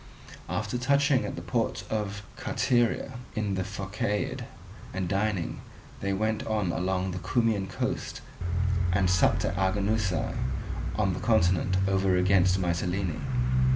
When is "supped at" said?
9.11-9.55